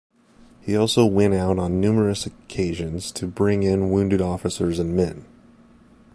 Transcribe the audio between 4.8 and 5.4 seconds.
men.